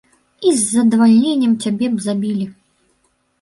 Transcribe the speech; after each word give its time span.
І 0.47 0.53
з 0.61 0.63
задавальненнем 0.69 1.53
цябе 1.67 1.91
б 1.97 2.07
забілі. 2.07 2.49